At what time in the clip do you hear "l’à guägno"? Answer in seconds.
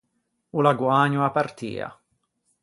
0.65-1.21